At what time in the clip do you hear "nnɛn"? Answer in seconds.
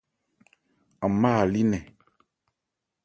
1.65-1.85